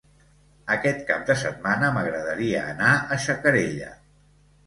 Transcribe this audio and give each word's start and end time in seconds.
Aquest 0.75 1.03
cap 1.09 1.27
de 1.31 1.33
setmana 1.41 1.91
m'agradaria 1.97 2.63
anar 2.71 2.93
a 3.17 3.21
Xacarella. 3.27 3.93